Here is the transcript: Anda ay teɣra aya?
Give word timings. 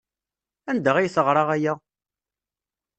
Anda 0.69 0.91
ay 0.95 1.09
teɣra 1.15 1.43
aya? 1.55 1.73